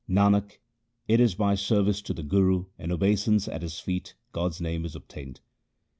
[0.09, 0.57] Nanak,
[1.07, 4.95] it is by service to the Guru and obeisance at his feet God's name is
[4.95, 5.41] obtained.